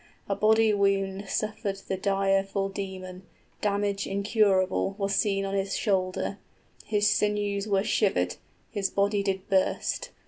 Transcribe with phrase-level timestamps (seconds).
[0.27, 3.21] A body wound suffered The direful demon,
[3.61, 6.37] damage incurable {His body bursts.} 25 Was seen on his shoulder,
[6.83, 8.37] his sinews were shivered,
[8.71, 10.09] His body did burst.